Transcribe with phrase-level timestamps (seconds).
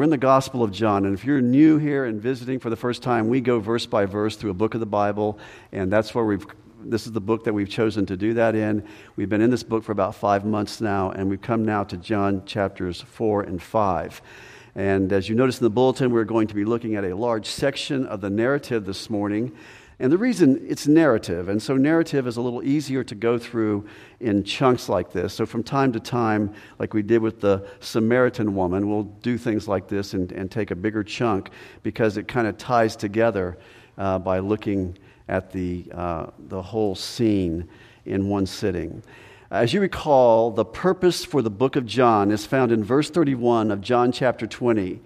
[0.00, 2.76] We're in the Gospel of John, and if you're new here and visiting for the
[2.76, 5.38] first time, we go verse by verse through a book of the Bible,
[5.72, 6.46] and that's where we've
[6.82, 8.82] this is the book that we've chosen to do that in.
[9.16, 11.98] We've been in this book for about five months now, and we've come now to
[11.98, 14.22] John chapters four and five.
[14.74, 17.44] And as you notice in the bulletin, we're going to be looking at a large
[17.44, 19.52] section of the narrative this morning.
[20.00, 23.86] And the reason it's narrative, and so narrative is a little easier to go through
[24.18, 25.34] in chunks like this.
[25.34, 29.68] So from time to time, like we did with the Samaritan woman, we'll do things
[29.68, 31.50] like this and, and take a bigger chunk
[31.82, 33.58] because it kind of ties together
[33.98, 34.96] uh, by looking
[35.28, 37.68] at the, uh, the whole scene
[38.06, 39.02] in one sitting.
[39.50, 43.70] As you recall, the purpose for the book of John is found in verse 31
[43.70, 45.00] of John chapter 20.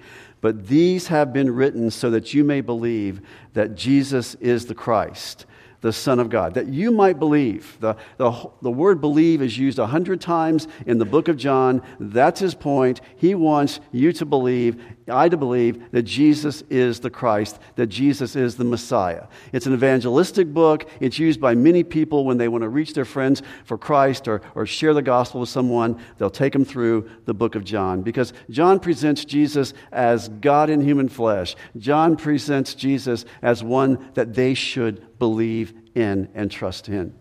[0.45, 3.23] But these have been written so that you may believe
[3.55, 5.47] that Jesus is the Christ
[5.85, 7.77] the Son of God, that you might believe.
[7.79, 11.83] The, the, the word believe is used a hundred times in the book of John.
[12.01, 13.03] That's his point.
[13.17, 18.35] He wants you to believe, I to believe, that Jesus is the Christ, that Jesus
[18.35, 19.27] is the Messiah.
[19.53, 20.89] It's an evangelistic book.
[21.01, 24.41] It's used by many people when they want to reach their friends for Christ or,
[24.55, 26.03] or share the gospel with someone.
[26.17, 30.81] They'll take them through the book of John because John presents Jesus as God in
[30.81, 31.57] human flesh.
[31.77, 37.15] John presents Jesus as one that they should believe in and trust in.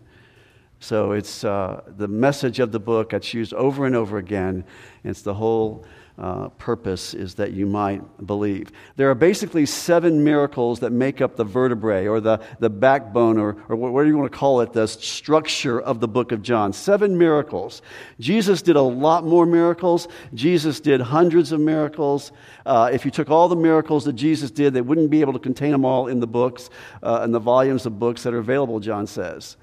[0.84, 4.66] So it's uh, the message of the book that's used over and over again.
[5.02, 5.86] It's the whole
[6.18, 8.70] uh, purpose is that you might believe.
[8.96, 13.56] There are basically seven miracles that make up the vertebrae or the, the backbone or,
[13.70, 16.74] or what do you want to call it, the structure of the book of John.
[16.74, 17.80] Seven miracles.
[18.20, 20.06] Jesus did a lot more miracles.
[20.34, 22.30] Jesus did hundreds of miracles.
[22.66, 25.38] Uh, if you took all the miracles that Jesus did, they wouldn't be able to
[25.38, 26.68] contain them all in the books
[27.02, 29.56] uh, and the volumes of books that are available, John says.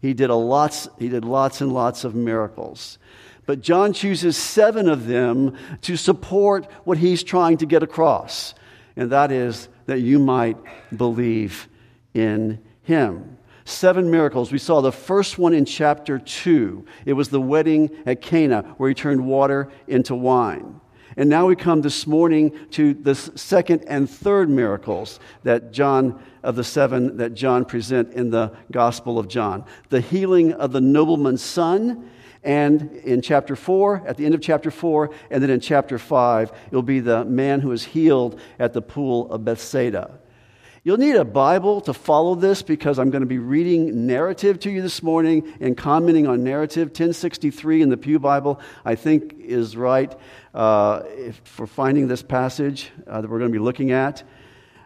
[0.00, 2.98] He did, a lots, he did lots and lots of miracles.
[3.46, 8.54] But John chooses seven of them to support what he's trying to get across,
[8.96, 10.56] and that is that you might
[10.96, 11.68] believe
[12.12, 13.38] in him.
[13.64, 14.52] Seven miracles.
[14.52, 16.84] We saw the first one in chapter 2.
[17.04, 20.80] It was the wedding at Cana where he turned water into wine.
[21.16, 26.56] And now we come this morning to the second and third miracles that John, of
[26.56, 29.64] the seven that John present in the Gospel of John.
[29.88, 32.10] The healing of the nobleman's son
[32.44, 36.52] and in chapter 4, at the end of chapter 4, and then in chapter 5,
[36.68, 40.20] it'll be the man who is healed at the pool of Bethsaida.
[40.86, 44.70] You'll need a Bible to follow this because I'm going to be reading narrative to
[44.70, 46.90] you this morning and commenting on narrative.
[46.90, 50.16] 1063 in the Pew Bible, I think, is right
[50.54, 51.02] uh,
[51.42, 54.22] for finding this passage uh, that we're going to be looking at.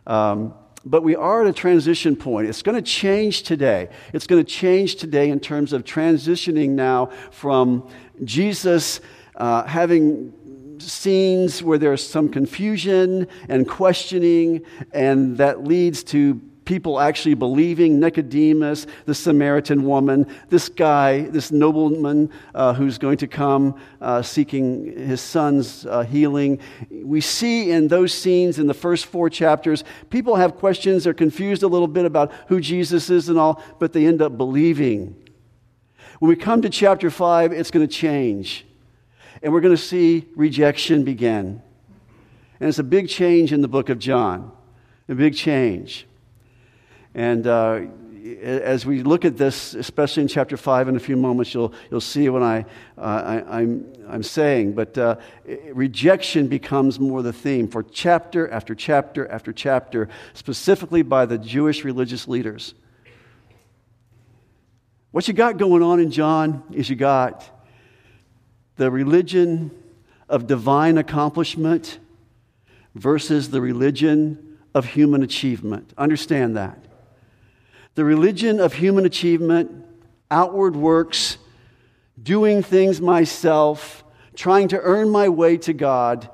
[0.07, 0.55] Um,
[0.87, 2.49] but we are at a transition point.
[2.49, 3.91] It's going to change today.
[4.15, 7.87] It's going to change today in terms of transitioning now from
[8.25, 9.03] Jesus
[9.37, 10.33] uh, having
[10.81, 18.87] scenes where there's some confusion and questioning, and that leads to people actually believing Nicodemus,
[19.05, 25.21] the Samaritan woman, this guy, this nobleman uh, who's going to come uh, seeking his
[25.21, 26.61] son's uh, healing.
[26.91, 31.65] We see in those scenes in the first four chapters, people have questions, they're confused
[31.65, 35.17] a little bit about who Jesus is and all, but they end up believing.
[36.21, 38.65] When we come to chapter 5, it's going to change.
[39.43, 41.63] And we're going to see rejection begin.
[42.61, 44.53] And it's a big change in the book of John,
[45.09, 46.07] a big change.
[47.15, 47.83] And uh,
[48.43, 52.03] as we look at this, especially in chapter 5 in a few moments, you'll, you'll
[52.03, 52.67] see what I,
[52.99, 54.75] uh, I, am I'm, I'm saying.
[54.75, 55.17] But uh,
[55.73, 61.83] rejection becomes more the theme for chapter after chapter after chapter, specifically by the Jewish
[61.83, 62.75] religious leaders.
[65.13, 67.51] What you got going on in John is you got
[68.81, 69.71] the religion
[70.27, 71.99] of divine accomplishment
[72.95, 75.93] versus the religion of human achievement.
[75.99, 76.83] Understand that.
[77.95, 79.71] The religion of human achievement,
[80.31, 81.37] outward works,
[82.23, 84.03] doing things myself,
[84.35, 86.31] trying to earn my way to God,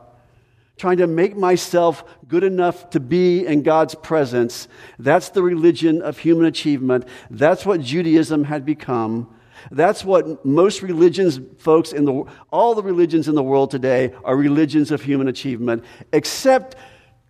[0.77, 4.69] trying to make myself good enough to be in God's presence.
[5.01, 7.09] That's the religion of human achievement.
[7.29, 9.35] That's what Judaism had become.
[9.71, 14.37] That's what most religions, folks, in the, all the religions in the world today are
[14.37, 16.77] religions of human achievement, except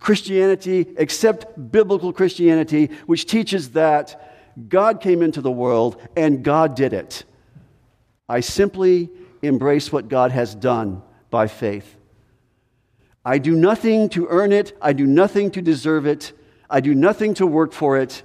[0.01, 4.23] Christianity, except biblical Christianity, which teaches that
[4.69, 7.25] God came into the world and God did it.
[8.29, 9.11] I simply
[9.43, 11.97] embrace what God has done by faith.
[13.25, 16.33] I do nothing to earn it, I do nothing to deserve it,
[16.71, 18.23] I do nothing to work for it.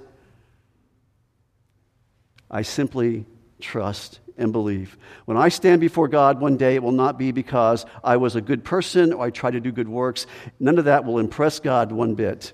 [2.50, 3.24] I simply
[3.62, 4.98] trust and believe.
[5.24, 8.40] When I stand before God one day, it will not be because I was a
[8.40, 10.26] good person or I try to do good works.
[10.60, 12.52] None of that will impress God one bit.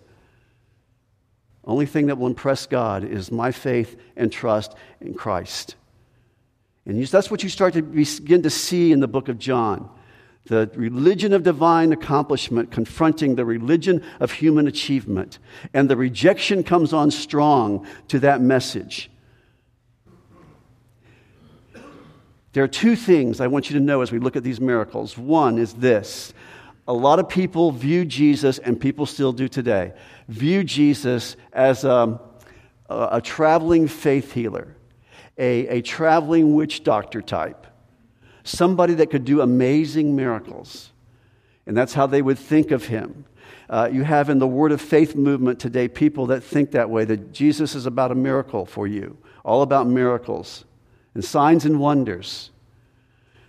[1.65, 5.77] Only thing that will impress God is my faith and trust in Christ.
[6.87, 9.91] And that's what you start to begin to see in the book of John
[10.49, 15.39] the religion of divine accomplishment confronting the religion of human achievement.
[15.75, 19.11] And the rejection comes on strong to that message.
[22.53, 25.19] There are two things I want you to know as we look at these miracles.
[25.19, 26.33] One is this
[26.87, 29.93] a lot of people view Jesus, and people still do today,
[30.29, 32.19] view Jesus as a,
[32.89, 34.75] a, a traveling faith healer,
[35.37, 37.67] a, a traveling witch doctor type
[38.49, 40.91] somebody that could do amazing miracles.
[41.67, 43.27] And that's how they would think of him.
[43.69, 47.05] Uh, you have in the Word of Faith movement today people that think that way,
[47.05, 50.65] that Jesus is about a miracle for you, all about miracles
[51.19, 52.51] and signs and wonders.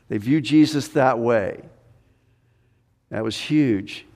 [0.07, 1.61] They view Jesus that way.
[3.11, 4.07] That was huge.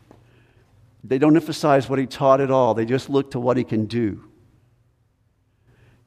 [1.04, 3.86] They don't emphasize what he taught at all, they just look to what he can
[3.86, 4.24] do.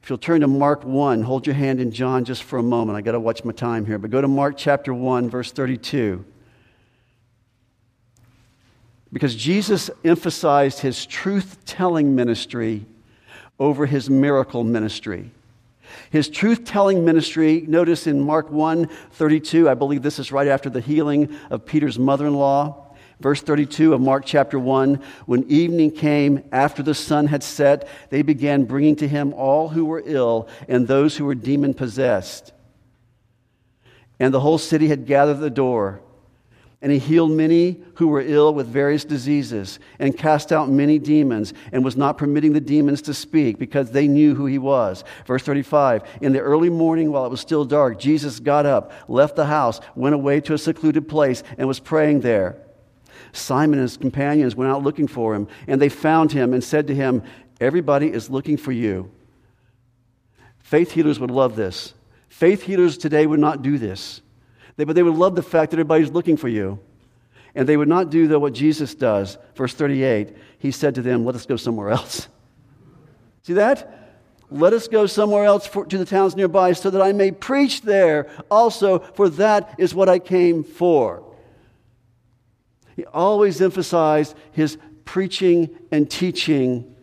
[0.03, 2.97] If you'll turn to Mark 1, hold your hand in John just for a moment.
[2.97, 6.25] I got to watch my time here, but go to Mark chapter 1, verse 32.
[9.13, 12.85] Because Jesus emphasized his truth telling ministry
[13.57, 15.31] over his miracle ministry.
[16.09, 20.69] His truth telling ministry, notice in Mark 1 32, I believe this is right after
[20.69, 22.87] the healing of Peter's mother in law.
[23.19, 28.21] Verse 32 of Mark chapter 1 When evening came, after the sun had set, they
[28.21, 32.53] began bringing to him all who were ill and those who were demon possessed.
[34.19, 36.01] And the whole city had gathered at the door.
[36.81, 41.53] And he healed many who were ill with various diseases, and cast out many demons,
[41.71, 45.03] and was not permitting the demons to speak, because they knew who he was.
[45.25, 49.35] Verse 35 In the early morning, while it was still dark, Jesus got up, left
[49.35, 52.61] the house, went away to a secluded place, and was praying there.
[53.31, 56.87] Simon and his companions went out looking for him, and they found him and said
[56.87, 57.23] to him,
[57.59, 59.11] Everybody is looking for you.
[60.59, 61.93] Faith healers would love this.
[62.29, 64.21] Faith healers today would not do this.
[64.77, 66.79] They, but they would love the fact that everybody's looking for you.
[67.55, 69.37] And they would not do the, what Jesus does.
[69.55, 72.27] Verse 38, he said to them, Let us go somewhere else.
[73.43, 73.93] See that?
[74.49, 77.81] Let us go somewhere else for, to the towns nearby so that I may preach
[77.81, 81.23] there also, for that is what I came for.
[82.95, 86.95] He always emphasized his preaching and teaching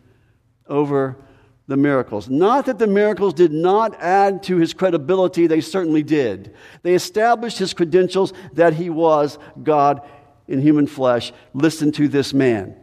[0.66, 1.16] over
[1.66, 2.28] the miracles.
[2.28, 6.54] Not that the miracles did not add to his credibility, they certainly did.
[6.82, 10.02] They established his credentials that he was God
[10.46, 11.32] in human flesh.
[11.54, 12.76] Listen to this man.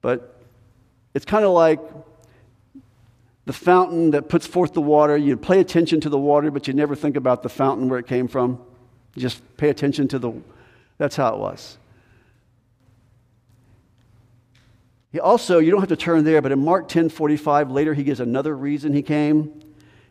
[0.00, 0.40] But
[1.14, 1.80] it's kind of like
[3.44, 5.16] the fountain that puts forth the water.
[5.16, 8.06] You pay attention to the water, but you never think about the fountain where it
[8.06, 8.60] came from.
[9.16, 10.32] Just pay attention to the
[10.98, 11.78] that's how it was.
[15.12, 18.02] He also, you don't have to turn there, but in Mark 10 45, later he
[18.02, 19.60] gives another reason he came.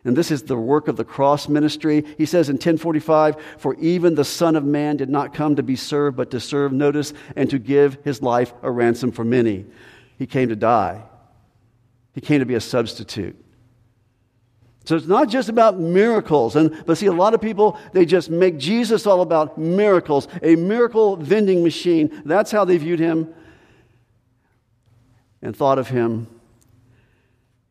[0.04, 2.04] And this is the work of the cross ministry.
[2.18, 5.76] He says in 1045, For even the Son of Man did not come to be
[5.76, 9.66] served, but to serve, notice, and to give his life a ransom for many.
[10.18, 11.02] He came to die,
[12.14, 13.36] he came to be a substitute.
[14.84, 16.56] So it's not just about miracles.
[16.56, 20.56] And but see, a lot of people they just make Jesus all about miracles, a
[20.56, 22.22] miracle vending machine.
[22.24, 23.32] That's how they viewed him
[25.42, 26.28] and thought of him.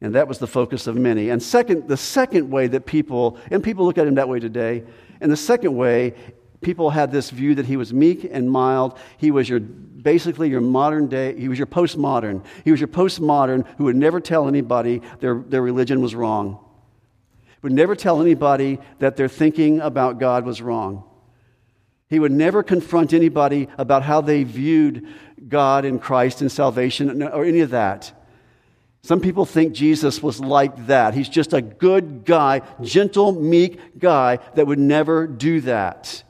[0.01, 1.29] And that was the focus of many.
[1.29, 4.83] And second, the second way that people, and people look at him that way today,
[5.19, 6.13] and the second way,
[6.61, 8.97] people had this view that he was meek and mild.
[9.17, 12.43] He was your basically your modern day, he was your postmodern.
[12.63, 16.59] He was your postmodern who would never tell anybody their, their religion was wrong
[17.61, 21.03] would never tell anybody that their thinking about God was wrong.
[22.12, 25.08] He would never confront anybody about how they viewed
[25.48, 28.12] God and Christ and salvation or any of that.
[29.01, 31.13] Some people think Jesus was like that.
[31.13, 36.22] He's just a good guy, gentle, meek guy that would never do that.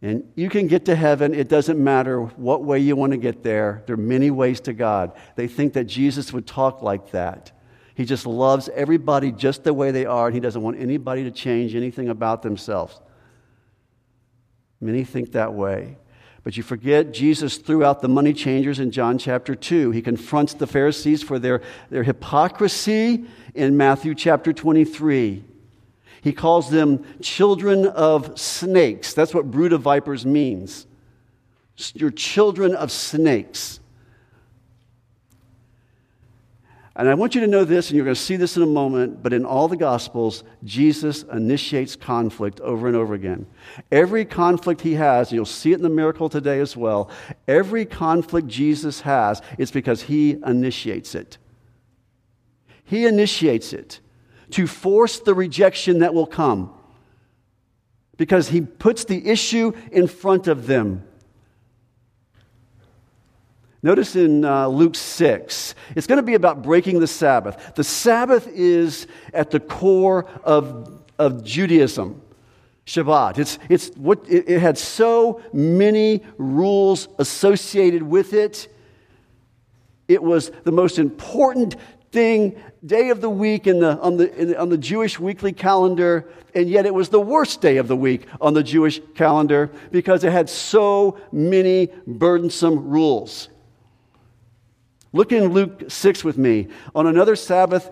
[0.00, 1.34] And you can get to heaven.
[1.34, 3.82] It doesn't matter what way you want to get there.
[3.86, 5.12] There are many ways to God.
[5.36, 7.52] They think that Jesus would talk like that.
[7.94, 11.30] He just loves everybody just the way they are, and he doesn't want anybody to
[11.30, 13.00] change anything about themselves.
[14.80, 15.96] Many think that way.
[16.44, 19.92] But you forget Jesus threw out the money changers in John chapter 2.
[19.92, 25.44] He confronts the Pharisees for their, their hypocrisy in Matthew chapter 23.
[26.20, 29.14] He calls them children of snakes.
[29.14, 30.86] That's what brood of vipers means.
[31.94, 33.80] You're children of snakes.
[36.94, 38.66] And I want you to know this, and you're going to see this in a
[38.66, 43.46] moment, but in all the Gospels, Jesus initiates conflict over and over again.
[43.90, 47.10] Every conflict he has, and you'll see it in the miracle today as well,
[47.48, 51.38] every conflict Jesus has, it's because he initiates it.
[52.84, 54.00] He initiates it
[54.50, 56.74] to force the rejection that will come
[58.18, 61.04] because he puts the issue in front of them.
[63.84, 67.74] Notice in uh, Luke 6, it's going to be about breaking the Sabbath.
[67.74, 72.22] The Sabbath is at the core of, of Judaism.
[72.86, 73.38] Shabbat.
[73.38, 78.68] It's, it's what, it, it had so many rules associated with it.
[80.08, 81.76] It was the most important
[82.10, 86.28] thing, day of the week in the, on, the, in, on the Jewish weekly calendar,
[86.54, 90.24] and yet it was the worst day of the week on the Jewish calendar because
[90.24, 93.48] it had so many burdensome rules.
[95.12, 96.68] Look in Luke 6 with me.
[96.94, 97.90] On another Sabbath,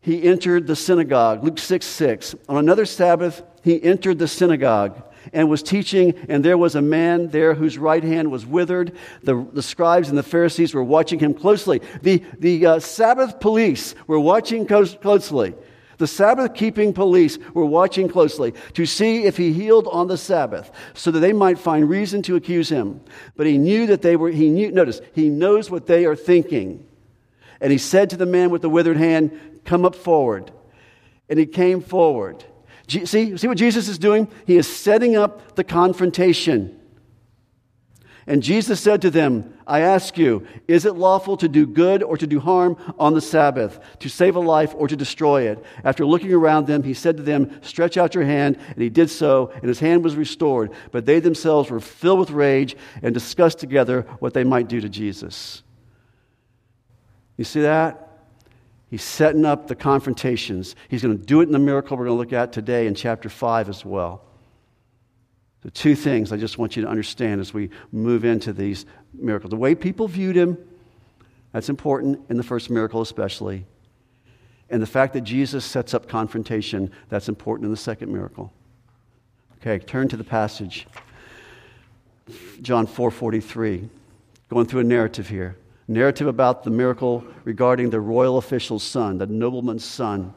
[0.00, 1.44] he entered the synagogue.
[1.44, 2.34] Luke 6 6.
[2.48, 7.28] On another Sabbath, he entered the synagogue and was teaching, and there was a man
[7.28, 8.96] there whose right hand was withered.
[9.22, 11.80] The, the scribes and the Pharisees were watching him closely.
[12.02, 15.54] The, the uh, Sabbath police were watching closely.
[16.02, 20.72] The Sabbath keeping police were watching closely to see if he healed on the Sabbath
[20.94, 23.02] so that they might find reason to accuse him.
[23.36, 26.84] But he knew that they were, he knew, notice, he knows what they are thinking.
[27.60, 30.50] And he said to the man with the withered hand, Come up forward.
[31.28, 32.44] And he came forward.
[32.88, 34.26] See, see what Jesus is doing?
[34.44, 36.80] He is setting up the confrontation.
[38.26, 42.16] And Jesus said to them, I ask you, is it lawful to do good or
[42.16, 45.64] to do harm on the Sabbath, to save a life or to destroy it?
[45.82, 48.58] After looking around them, he said to them, Stretch out your hand.
[48.68, 50.70] And he did so, and his hand was restored.
[50.92, 54.88] But they themselves were filled with rage and discussed together what they might do to
[54.88, 55.62] Jesus.
[57.36, 58.08] You see that?
[58.88, 60.76] He's setting up the confrontations.
[60.88, 62.94] He's going to do it in the miracle we're going to look at today in
[62.94, 64.22] chapter 5 as well.
[65.62, 69.50] The two things I just want you to understand as we move into these miracles.
[69.50, 70.58] The way people viewed him,
[71.52, 73.64] that's important in the first miracle, especially.
[74.70, 78.52] And the fact that Jesus sets up confrontation, that's important in the second miracle.
[79.60, 80.88] Okay, turn to the passage.
[82.60, 83.88] John 4:43.
[84.48, 85.56] Going through a narrative here.
[85.86, 90.32] Narrative about the miracle regarding the royal official's son, the nobleman's son.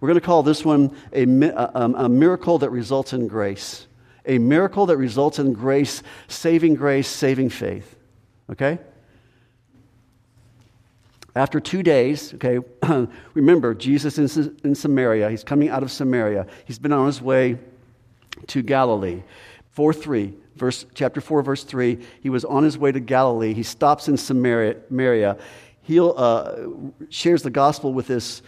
[0.00, 3.28] We're going to call this one a, a, uh, um, a miracle that results in
[3.28, 3.86] grace
[4.26, 7.96] a miracle that results in grace, saving grace, saving faith.
[8.50, 8.78] Okay?
[11.36, 12.60] After two days, okay,
[13.34, 16.46] remember, Jesus in, in Samaria, he's coming out of Samaria.
[16.64, 17.58] He's been on his way
[18.46, 19.22] to Galilee.
[19.72, 23.52] 4 3, verse, chapter 4, verse 3, he was on his way to Galilee.
[23.52, 25.36] He stops in Samaria.
[25.82, 26.56] He uh,
[27.10, 28.40] shares the gospel with this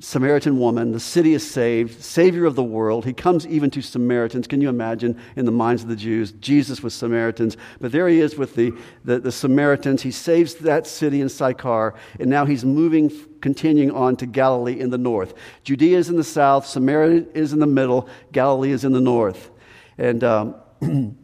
[0.00, 0.92] Samaritan woman.
[0.92, 3.04] The city is saved, Savior of the world.
[3.04, 4.46] He comes even to Samaritans.
[4.46, 6.32] Can you imagine in the minds of the Jews?
[6.32, 7.58] Jesus was Samaritans.
[7.78, 8.72] But there he is with the,
[9.04, 10.00] the, the Samaritans.
[10.00, 14.88] He saves that city in Sychar, and now he's moving, continuing on to Galilee in
[14.88, 15.34] the north.
[15.62, 19.50] Judea is in the south, Samaria is in the middle, Galilee is in the north.
[19.98, 20.54] And um,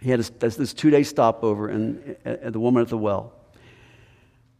[0.00, 3.37] he had this, this two day stopover and, and the woman at the well.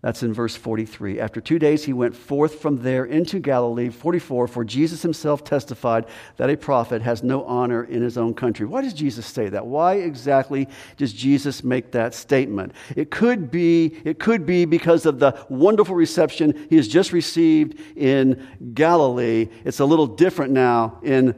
[0.00, 1.19] That's in verse 43.
[1.19, 3.88] After two days, he went forth from there into Galilee.
[3.88, 4.47] 44.
[4.47, 8.64] For Jesus himself testified that a prophet has no honor in his own country.
[8.64, 9.67] Why does Jesus say that?
[9.67, 12.75] Why exactly does Jesus make that statement?
[12.95, 17.81] It could be, it could be because of the wonderful reception he has just received
[17.97, 19.49] in Galilee.
[19.64, 21.35] It's a little different now in,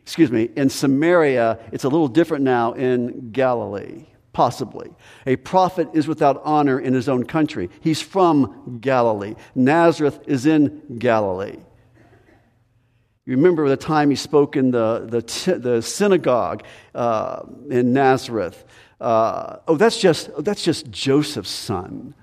[0.00, 1.58] excuse me, in Samaria.
[1.70, 4.06] It's a little different now in Galilee.
[4.32, 4.90] Possibly.
[5.26, 7.68] A prophet is without honor in his own country.
[7.80, 9.34] He's from Galilee.
[9.54, 11.56] Nazareth is in Galilee.
[13.26, 18.64] You remember the time he spoke in the, the, the synagogue uh, in Nazareth.
[19.00, 22.14] Uh, oh, that's just, oh, that's just Joseph's son.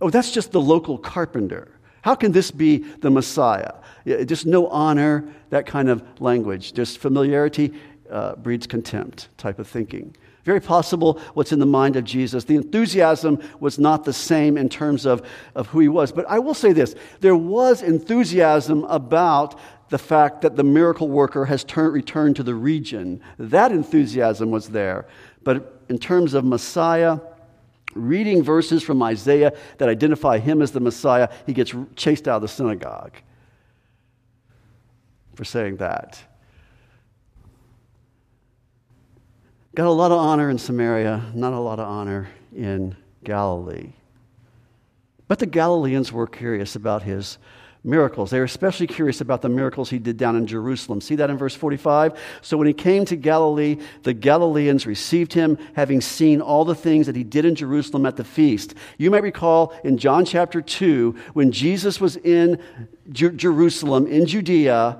[0.00, 1.70] Oh, that's just the local carpenter.
[2.02, 3.72] How can this be the Messiah?
[4.06, 6.74] Just no honor, that kind of language.
[6.74, 7.72] Just familiarity
[8.10, 10.14] uh, breeds contempt type of thinking.
[10.44, 12.44] Very possible what's in the mind of Jesus.
[12.44, 16.12] The enthusiasm was not the same in terms of, of who he was.
[16.12, 19.58] But I will say this there was enthusiasm about
[19.88, 23.22] the fact that the miracle worker has turn, returned to the region.
[23.38, 25.06] That enthusiasm was there.
[25.42, 27.20] But in terms of Messiah,
[27.94, 32.42] reading verses from Isaiah that identify him as the Messiah, he gets chased out of
[32.42, 33.16] the synagogue
[35.34, 36.22] for saying that.
[39.74, 43.90] Got a lot of honor in Samaria, not a lot of honor in Galilee.
[45.26, 47.38] But the Galileans were curious about his
[47.82, 48.30] miracles.
[48.30, 51.00] They were especially curious about the miracles he did down in Jerusalem.
[51.00, 52.16] See that in verse 45?
[52.40, 57.06] So when he came to Galilee, the Galileans received him, having seen all the things
[57.06, 58.74] that he did in Jerusalem at the feast.
[58.96, 62.60] You may recall in John chapter 2, when Jesus was in
[63.10, 64.98] Jer- Jerusalem, in Judea,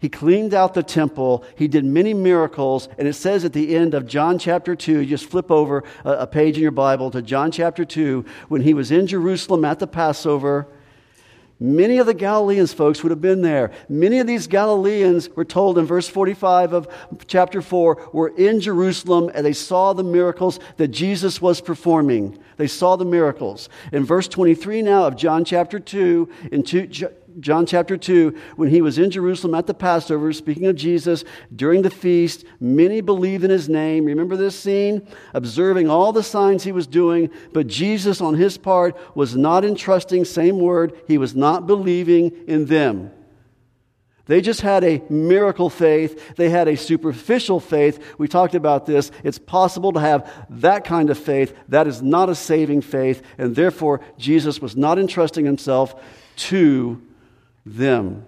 [0.00, 1.44] he cleaned out the temple.
[1.56, 2.88] He did many miracles.
[2.98, 6.10] And it says at the end of John chapter 2, you just flip over a,
[6.10, 9.78] a page in your Bible to John chapter 2, when he was in Jerusalem at
[9.78, 10.68] the Passover,
[11.60, 13.72] Many of the Galileans, folks, would have been there.
[13.88, 16.88] Many of these Galileans were told in verse 45 of
[17.26, 22.38] chapter 4 were in Jerusalem and they saw the miracles that Jesus was performing.
[22.58, 23.68] They saw the miracles.
[23.90, 26.88] In verse 23 now of John chapter 2, in two,
[27.40, 31.82] John chapter 2, when he was in Jerusalem at the Passover, speaking of Jesus, during
[31.82, 34.06] the feast, many believed in his name.
[34.06, 35.06] Remember this scene?
[35.34, 40.24] Observing all the signs he was doing, but Jesus, on his part, was not entrusting,
[40.24, 43.12] same word, he was not believing in them.
[44.26, 46.36] They just had a miracle faith.
[46.36, 48.14] They had a superficial faith.
[48.18, 49.10] We talked about this.
[49.24, 51.56] It's possible to have that kind of faith.
[51.68, 53.22] That is not a saving faith.
[53.38, 55.98] And therefore, Jesus was not entrusting himself
[56.36, 57.02] to
[57.76, 58.24] them.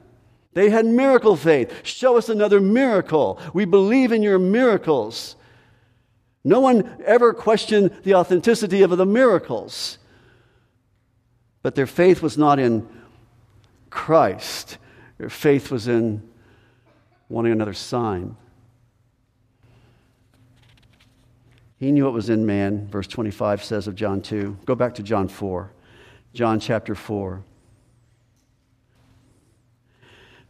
[0.53, 1.87] They had miracle faith.
[1.87, 3.41] Show us another miracle.
[3.55, 5.37] We believe in your miracles.
[6.43, 9.99] No one ever questioned the authenticity of the miracles.
[11.63, 12.89] But their faith was not in
[13.91, 14.79] Christ,
[15.19, 16.23] their faith was in
[17.29, 18.37] wanting another sign.
[21.79, 24.59] He knew it was in man, verse 25 says of John 2.
[24.67, 25.73] Go back to John 4.
[26.35, 27.43] John chapter 4.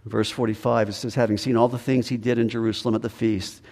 [0.04, 3.10] Verse 45, it says, having seen all the things he did in Jerusalem at the
[3.10, 3.62] feast,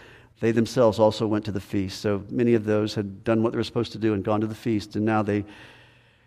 [0.40, 2.00] they themselves also went to the feast.
[2.00, 4.46] So many of those had done what they were supposed to do and gone to
[4.46, 5.44] the feast, and now they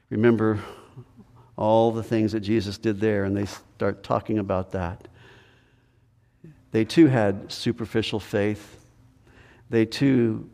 [0.09, 0.59] remember
[1.55, 5.07] all the things that Jesus did there, and they start talking about that.
[6.71, 8.83] They too had superficial faith.
[9.69, 10.49] They too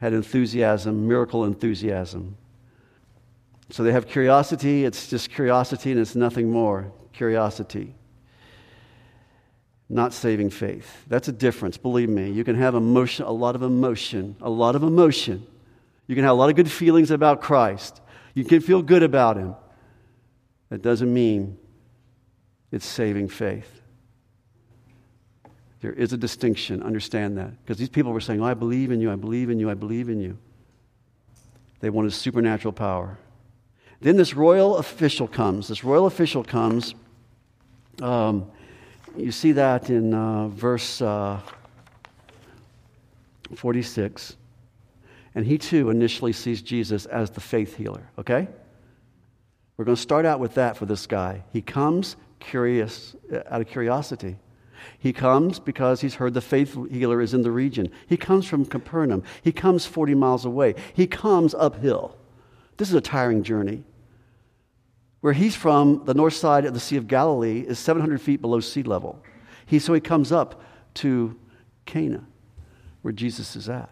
[0.00, 2.36] had enthusiasm, miracle enthusiasm.
[3.70, 6.92] So they have curiosity, it's just curiosity and it's nothing more.
[7.12, 7.94] Curiosity
[9.88, 11.04] not saving faith.
[11.06, 12.30] That's a difference, believe me.
[12.30, 15.46] You can have emotion, a lot of emotion, a lot of emotion.
[16.06, 18.00] You can have a lot of good feelings about Christ.
[18.34, 19.54] You can feel good about Him.
[20.70, 21.58] That doesn't mean
[22.72, 23.80] it's saving faith.
[25.80, 27.62] There is a distinction, understand that.
[27.62, 29.74] Because these people were saying, oh, I believe in you, I believe in you, I
[29.74, 30.36] believe in you.
[31.80, 33.18] They wanted supernatural power.
[34.00, 35.68] Then this royal official comes.
[35.68, 36.94] This royal official comes.
[38.02, 38.50] Um,
[39.16, 41.40] you see that in uh, verse uh,
[43.54, 44.36] 46.
[45.34, 48.48] And he too initially sees Jesus as the faith healer, okay?
[49.76, 51.44] We're going to start out with that for this guy.
[51.52, 54.36] He comes curious, uh, out of curiosity.
[54.98, 57.90] He comes because he's heard the faith healer is in the region.
[58.06, 59.22] He comes from Capernaum.
[59.42, 60.74] He comes 40 miles away.
[60.94, 62.16] He comes uphill.
[62.76, 63.84] This is a tiring journey.
[65.20, 68.60] Where he's from, the north side of the Sea of Galilee is 700 feet below
[68.60, 69.22] sea level.
[69.64, 70.62] He, so he comes up
[70.94, 71.36] to
[71.84, 72.24] Cana,
[73.02, 73.90] where Jesus is at.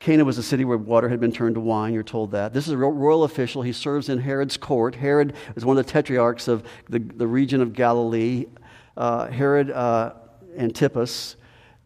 [0.00, 2.52] Cana was a city where water had been turned to wine, you're told that.
[2.52, 3.62] This is a royal official.
[3.62, 4.96] He serves in Herod's court.
[4.96, 8.46] Herod is one of the tetrarchs of the, the region of Galilee.
[8.96, 10.14] Uh, Herod uh,
[10.56, 11.36] Antipas,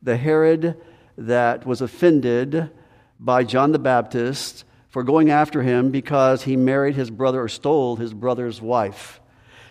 [0.02, 0.80] the Herod
[1.18, 2.70] that was offended
[3.20, 7.96] by John the Baptist for going after him because he married his brother or stole
[7.96, 9.20] his brother's wife.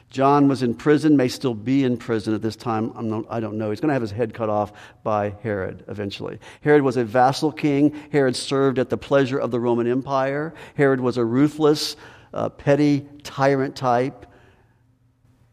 [0.10, 2.92] John was in prison, may still be in prison at this time.
[3.00, 3.70] Not, I don't know.
[3.70, 6.40] He's going to have his head cut off by Herod eventually.
[6.60, 7.96] Herod was a vassal king.
[8.12, 10.54] Herod served at the pleasure of the Roman Empire.
[10.76, 11.96] Herod was a ruthless,
[12.34, 14.26] uh, petty tyrant type.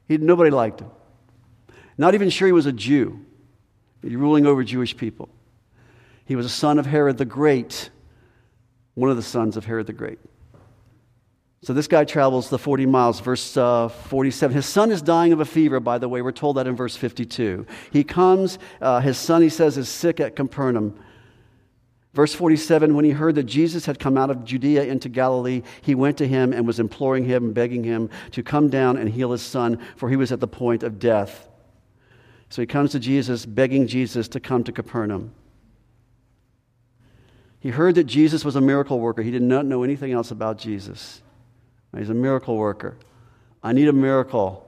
[0.09, 0.91] He, nobody liked him.
[1.97, 3.25] Not even sure he was a Jew,
[4.03, 5.29] ruling over Jewish people.
[6.25, 7.91] He was a son of Herod the Great
[8.95, 10.19] one of the sons of Herod the Great.
[11.63, 14.55] So this guy travels the 40 miles, verse uh, 47.
[14.55, 16.23] His son is dying of a fever, by the way.
[16.23, 17.67] We're told that in verse 52.
[17.93, 20.99] He comes, uh, his son, he says, is sick at Capernaum.
[22.15, 25.95] Verse 47 When he heard that Jesus had come out of Judea into Galilee, he
[25.95, 29.43] went to him and was imploring him, begging him to come down and heal his
[29.43, 31.47] son, for he was at the point of death.
[32.49, 35.33] So he comes to Jesus, begging Jesus to come to Capernaum.
[37.61, 39.23] He heard that Jesus was a miracle worker.
[39.23, 41.23] He did not know anything else about Jesus.
[41.97, 42.97] He's a miracle worker.
[43.63, 44.67] I need a miracle.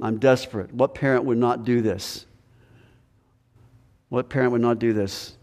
[0.00, 0.72] I'm desperate.
[0.72, 2.24] What parent would not do this?
[4.08, 5.36] What parent would not do this?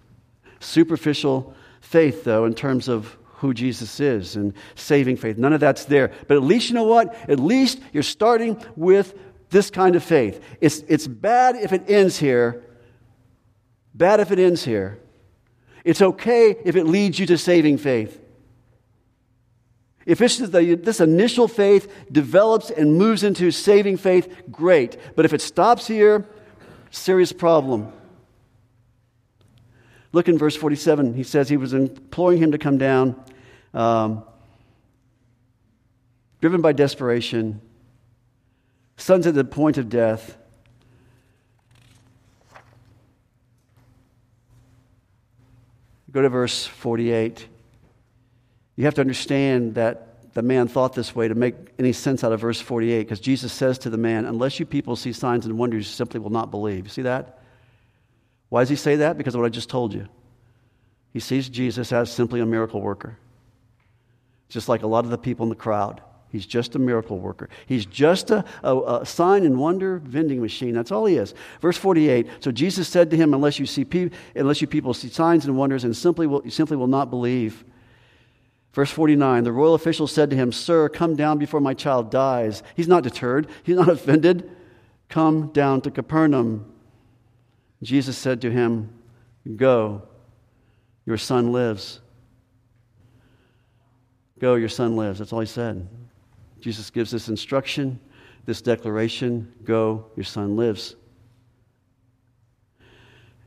[0.60, 5.38] Superficial faith, though, in terms of who Jesus is and saving faith.
[5.38, 6.12] None of that's there.
[6.28, 7.16] But at least you know what?
[7.30, 9.14] At least you're starting with
[9.50, 10.44] this kind of faith.
[10.60, 12.64] It's, it's bad if it ends here.
[13.94, 15.00] Bad if it ends here.
[15.88, 18.20] It's okay if it leads you to saving faith.
[20.06, 24.98] If this, the, this initial faith develops and moves into saving faith, great.
[25.16, 26.26] But if it stops here,
[26.92, 27.94] serious problem.
[30.12, 31.14] Look in verse 47.
[31.14, 33.16] He says he was imploring him to come down,
[33.74, 34.26] um,
[36.42, 37.62] driven by desperation,
[38.98, 40.36] son's at the point of death.
[46.12, 47.48] Go to verse 48.
[48.76, 52.32] You have to understand that the man thought this way to make any sense out
[52.32, 55.58] of verse 48 because Jesus says to the man, Unless you people see signs and
[55.58, 56.86] wonders, you simply will not believe.
[56.86, 57.40] You see that?
[58.50, 59.18] Why does he say that?
[59.18, 60.08] Because of what I just told you.
[61.12, 63.18] He sees Jesus as simply a miracle worker,
[64.50, 66.02] just like a lot of the people in the crowd.
[66.30, 67.50] He's just a miracle worker.
[67.66, 70.74] He's just a, a, a, sign and wonder vending machine.
[70.74, 71.34] That's all he is.
[71.62, 72.28] Verse 48.
[72.42, 75.58] So Jesus said to him, Unless you see pe- unless you people see signs and
[75.58, 77.64] wonders, and simply will, you simply will not believe.
[78.74, 79.46] Verse 49.
[79.46, 82.62] The royal official said to him, Sir, come down before my child dies.
[82.76, 83.48] He's not deterred.
[83.64, 84.52] He's not offended.
[85.08, 86.74] Come down to Capernaum.
[87.82, 88.94] Jesus said to him,
[89.56, 90.02] Go,
[91.06, 92.02] your son lives.
[94.40, 95.20] Go, your son lives.
[95.20, 95.88] That's all he said.
[96.60, 98.00] Jesus gives this instruction,
[98.46, 100.96] this declaration Go, your son lives.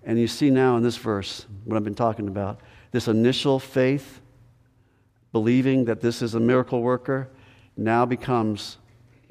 [0.04, 2.60] And you see now in this verse what I've been talking about
[2.92, 4.20] this initial faith,
[5.30, 7.30] believing that this is a miracle worker,
[7.76, 8.78] now becomes,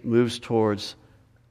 [0.02, 0.96] moves towards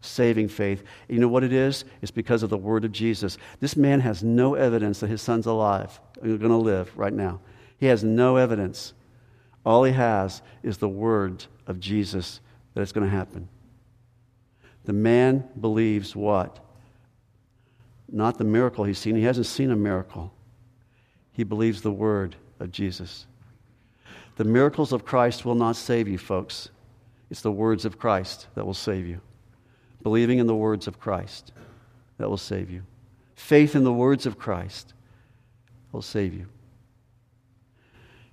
[0.01, 0.85] saving faith.
[1.09, 1.85] You know what it is?
[2.01, 3.37] It's because of the word of Jesus.
[3.61, 7.41] This man has no evidence that his son's alive, going to live right now.
[7.79, 8.95] He has no evidence.
[9.67, 12.41] All he has is the word of Jesus
[12.75, 13.49] that it's going to happen.
[14.85, 16.59] The man believes what?
[18.11, 19.15] Not the miracle he's seen.
[19.15, 20.33] He hasn't seen a miracle.
[21.33, 23.27] He believes the word of Jesus.
[24.35, 26.71] The miracles of Christ will not save you, folks.
[27.31, 29.21] It's the words of Christ that will save you
[30.03, 31.53] believing in the words of Christ
[32.19, 32.83] that will save you.
[33.35, 34.95] Faith in the words of Christ
[35.93, 36.47] will save you.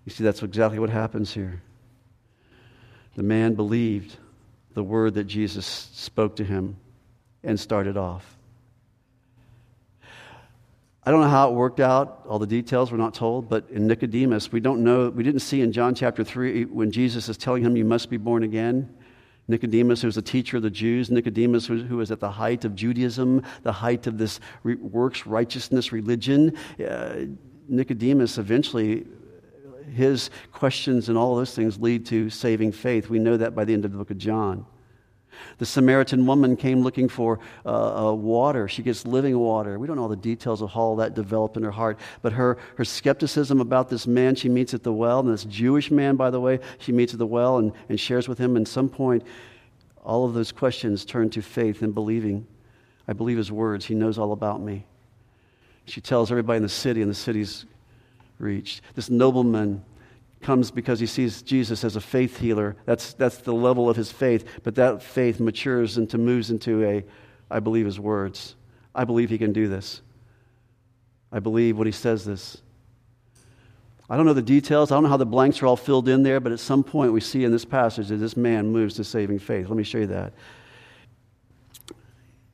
[0.06, 1.62] You see, that's exactly what happens here.
[3.16, 4.18] The man believed
[4.74, 6.78] the word that Jesus spoke to him
[7.44, 8.36] and started off.
[11.08, 12.26] I don't know how it worked out.
[12.28, 13.48] All the details we're not told.
[13.48, 17.30] But in Nicodemus, we don't know, we didn't see in John chapter 3 when Jesus
[17.30, 18.94] is telling him, You must be born again.
[19.48, 22.76] Nicodemus, who was a teacher of the Jews, Nicodemus, who was at the height of
[22.76, 26.58] Judaism, the height of this works righteousness religion.
[26.80, 27.26] Uh,
[27.68, 29.06] Nicodemus eventually,
[29.94, 33.10] his questions and all those things lead to saving faith.
[33.10, 34.66] We know that by the end of the book of John.
[35.58, 38.68] The Samaritan woman came looking for uh, uh, water.
[38.68, 39.78] She gets living water.
[39.80, 42.34] We don't know all the details of how all that developed in her heart, but
[42.34, 46.16] her, her skepticism about this man she meets at the well, and this Jewish man,
[46.16, 48.56] by the way, she meets at the well and, and shares with him.
[48.56, 49.24] And some point,
[50.04, 52.46] all of those questions turn to faith and believing.
[53.08, 53.86] I believe his words.
[53.86, 54.86] He knows all about me.
[55.86, 57.66] She tells everybody in the city, and the city's
[58.40, 58.82] reached.
[58.96, 59.84] This nobleman
[60.42, 62.76] comes because he sees Jesus as a faith healer.
[62.86, 64.46] That's, that's the level of his faith.
[64.64, 67.04] But that faith matures into, moves into a,
[67.50, 68.56] I believe his words.
[68.94, 70.02] I believe he can do this.
[71.32, 72.62] I believe what he says this.
[74.10, 74.92] I don't know the details.
[74.92, 77.12] I don't know how the blanks are all filled in there, but at some point
[77.12, 79.68] we see in this passage that this man moves to saving faith.
[79.68, 80.34] Let me show you that.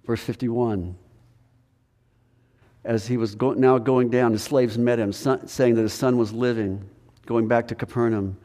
[0.05, 0.95] Verse 51.
[2.83, 5.93] As he was go- now going down, the slaves met him, son- saying that his
[5.93, 6.89] son was living
[7.25, 8.37] going back to Capernaum,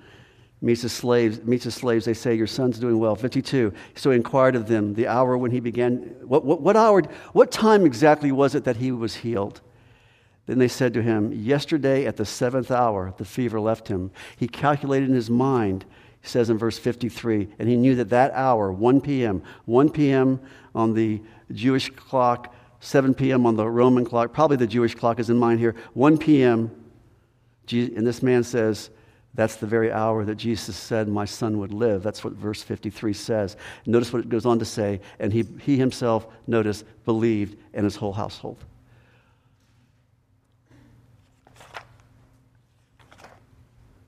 [0.60, 2.04] meets his slaves, meets his slaves.
[2.04, 3.16] They say, Your son's doing well.
[3.16, 3.72] 52.
[3.94, 5.96] So he inquired of them the hour when he began.
[6.22, 9.60] What, what, what hour, what time exactly was it that he was healed?
[10.46, 14.10] Then they said to him, Yesterday at the seventh hour, the fever left him.
[14.36, 15.84] He calculated in his mind,
[16.20, 20.40] he says in verse 53, and he knew that that hour, 1 p.m., 1 p.m.
[20.74, 21.20] on the
[21.52, 23.46] Jewish clock, 7 p.m.
[23.46, 26.70] on the Roman clock, probably the Jewish clock is in mind here, 1 p.m.
[27.70, 28.90] And this man says,
[29.36, 32.02] that's the very hour that Jesus said my son would live.
[32.02, 33.56] That's what verse 53 says.
[33.84, 35.00] Notice what it goes on to say.
[35.18, 38.56] And he, he himself, notice, believed and his whole household.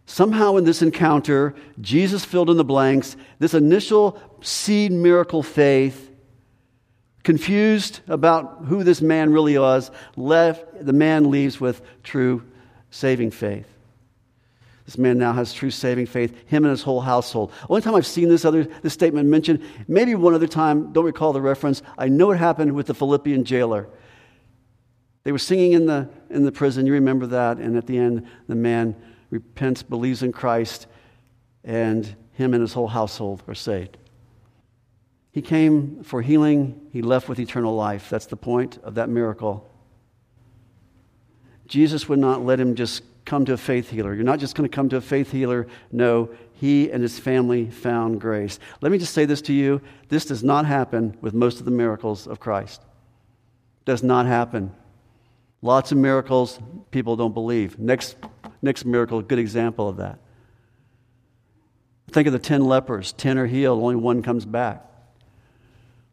[0.06, 3.14] Somehow in this encounter, Jesus filled in the blanks.
[3.38, 6.07] This initial seed miracle faith,
[7.28, 12.42] confused about who this man really was, left, the man leaves with true
[12.90, 13.66] saving faith.
[14.86, 17.52] This man now has true saving faith, him and his whole household.
[17.68, 21.34] Only time I've seen this other this statement mentioned, maybe one other time, don't recall
[21.34, 21.82] the reference.
[21.98, 23.90] I know it happened with the Philippian jailer.
[25.24, 28.26] They were singing in the, in the prison, you remember that, and at the end,
[28.46, 28.96] the man
[29.28, 30.86] repents, believes in Christ,
[31.62, 33.98] and him and his whole household are saved.
[35.38, 38.10] He came for healing, he left with eternal life.
[38.10, 39.70] That's the point of that miracle.
[41.68, 44.12] Jesus would not let him just come to a faith healer.
[44.14, 45.68] You're not just going to come to a faith healer.
[45.92, 48.58] No, he and his family found grace.
[48.80, 51.70] Let me just say this to you this does not happen with most of the
[51.70, 52.82] miracles of Christ.
[53.84, 54.74] Does not happen.
[55.62, 56.58] Lots of miracles,
[56.90, 57.78] people don't believe.
[57.78, 58.16] Next,
[58.60, 60.18] next miracle, good example of that.
[62.10, 63.12] Think of the 10 lepers.
[63.12, 64.86] 10 are healed, only one comes back.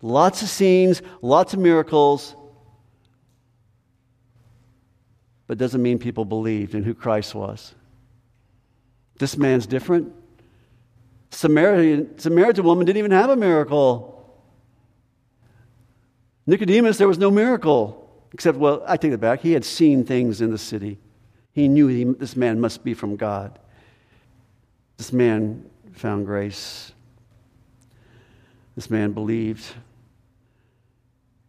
[0.05, 2.35] Lots of scenes, lots of miracles,
[5.47, 7.73] but doesn't mean people believed in who Christ was.
[9.17, 10.13] This man's different.
[11.31, 14.39] Samaritan, Samaritan woman didn't even have a miracle.
[16.45, 18.07] Nicodemus, there was no miracle.
[18.31, 19.41] Except, well, I take it back.
[19.41, 20.99] He had seen things in the city.
[21.51, 23.57] He knew he, this man must be from God.
[24.97, 26.91] This man found grace.
[28.75, 29.65] This man believed.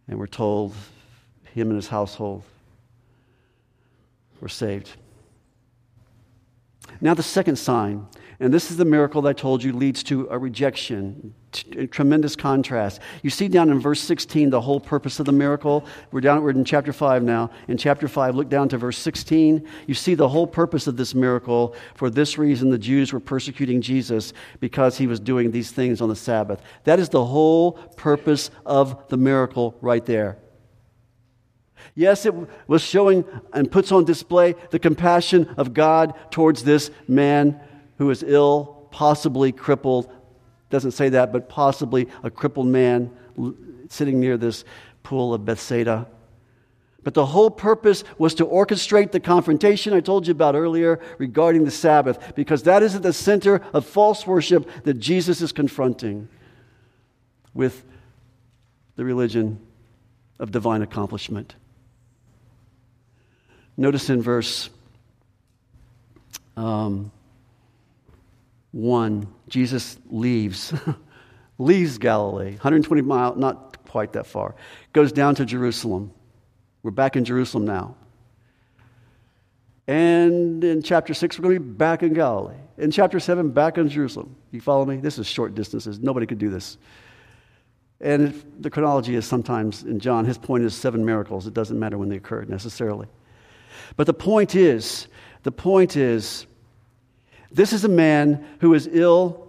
[0.09, 0.75] And we're told
[1.55, 2.43] him and his household
[4.41, 4.91] were saved.
[7.01, 8.07] Now, the second sign,
[8.39, 11.35] and this is the miracle that I told you leads to a rejection.
[11.91, 13.01] Tremendous contrast.
[13.23, 15.87] You see down in verse 16 the whole purpose of the miracle.
[16.13, 17.51] We're down we're in chapter 5 now.
[17.67, 19.67] In chapter 5, look down to verse 16.
[19.87, 21.75] You see the whole purpose of this miracle.
[21.95, 26.11] For this reason, the Jews were persecuting Jesus because he was doing these things on
[26.11, 26.61] the Sabbath.
[26.85, 30.37] That is the whole purpose of the miracle right there.
[31.95, 32.35] Yes, it
[32.67, 37.59] was showing and puts on display the compassion of God towards this man
[37.99, 40.11] who is ill, possibly crippled.
[40.71, 43.11] Doesn't say that, but possibly a crippled man
[43.89, 44.65] sitting near this
[45.03, 46.07] pool of Bethsaida.
[47.03, 51.65] But the whole purpose was to orchestrate the confrontation I told you about earlier regarding
[51.65, 56.29] the Sabbath, because that is at the center of false worship that Jesus is confronting
[57.55, 57.85] with
[58.97, 59.61] the religion
[60.41, 61.55] of divine accomplishment.
[63.77, 64.69] Notice in verse
[66.57, 67.13] um,
[68.73, 70.75] 1, Jesus leaves,
[71.59, 74.55] leaves Galilee, 120 miles, not quite that far,
[74.93, 76.13] goes down to Jerusalem.
[76.83, 77.97] We're back in Jerusalem now.
[79.89, 82.57] And in chapter 6, we're going to be back in Galilee.
[82.79, 84.35] In chapter 7, back in Jerusalem.
[84.51, 84.97] You follow me?
[84.97, 86.01] This is short distances.
[86.01, 86.77] Nobody could do this.
[88.01, 91.47] And the chronology is sometimes in John, his point is seven miracles.
[91.47, 93.07] It doesn't matter when they occurred necessarily.
[93.97, 95.09] But the point is,
[95.45, 96.47] the point is,
[97.51, 99.49] this is a man who is ill.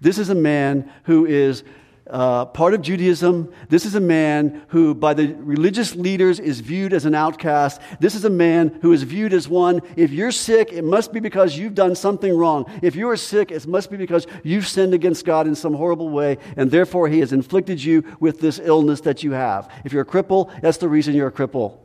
[0.00, 1.62] This is a man who is
[2.10, 3.52] uh, part of Judaism.
[3.68, 7.80] This is a man who, by the religious leaders, is viewed as an outcast.
[8.00, 9.80] This is a man who is viewed as one.
[9.96, 12.66] If you're sick, it must be because you've done something wrong.
[12.82, 16.08] If you are sick, it must be because you've sinned against God in some horrible
[16.08, 19.70] way, and therefore He has inflicted you with this illness that you have.
[19.84, 21.78] If you're a cripple, that's the reason you're a cripple.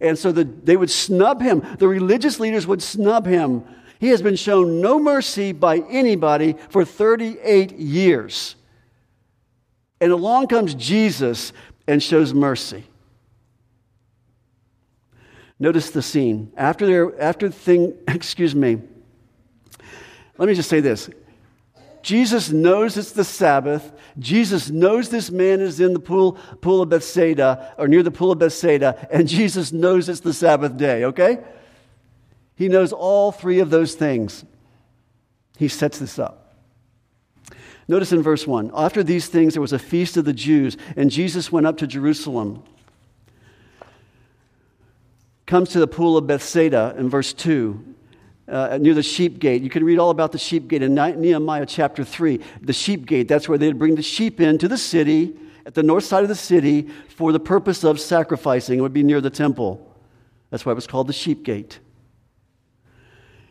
[0.00, 1.66] And so the, they would snub him.
[1.78, 3.64] The religious leaders would snub him.
[3.98, 8.54] He has been shown no mercy by anybody for 38 years.
[10.00, 11.52] And along comes Jesus
[11.86, 12.84] and shows mercy.
[15.58, 16.52] Notice the scene.
[16.56, 18.80] After their after the thing, excuse me.
[20.36, 21.10] Let me just say this.
[22.00, 23.92] Jesus knows it's the Sabbath.
[24.18, 28.30] Jesus knows this man is in the pool, pool of Bethsaida, or near the pool
[28.30, 31.38] of Bethsaida, and Jesus knows it's the Sabbath day, okay?
[32.58, 34.44] He knows all three of those things.
[35.56, 36.56] He sets this up.
[37.86, 41.08] Notice in verse 1 After these things, there was a feast of the Jews, and
[41.08, 42.64] Jesus went up to Jerusalem.
[45.46, 47.94] Comes to the pool of Bethsaida in verse 2
[48.48, 49.62] uh, near the sheep gate.
[49.62, 52.40] You can read all about the sheep gate in Nehemiah chapter 3.
[52.60, 56.04] The sheep gate, that's where they'd bring the sheep into the city, at the north
[56.04, 58.80] side of the city, for the purpose of sacrificing.
[58.80, 59.94] It would be near the temple.
[60.50, 61.78] That's why it was called the sheep gate.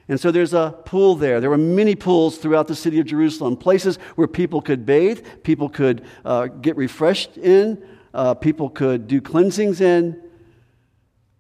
[0.10, 1.41] And so there's a pool there.
[1.41, 5.67] There were many pools throughout the city of Jerusalem, places where people could bathe, people
[5.67, 10.22] could uh, get refreshed in, uh, people could do cleansings in.